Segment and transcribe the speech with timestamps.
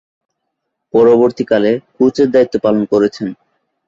[0.93, 3.27] পরবর্তীকালে কোচের দায়িত্ব পালন করেছেন।